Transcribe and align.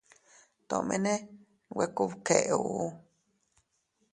Tomene 0.69 1.13
nwe 1.71 1.85
kubkéʼuu. 1.95 2.85